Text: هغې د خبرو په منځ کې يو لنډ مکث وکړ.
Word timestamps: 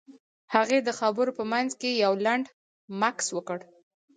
هغې 0.53 0.79
د 0.83 0.89
خبرو 0.99 1.31
په 1.37 1.43
منځ 1.51 1.69
کې 1.81 1.99
يو 2.03 2.13
لنډ 2.25 2.45
مکث 3.01 3.27
وکړ. 3.33 3.59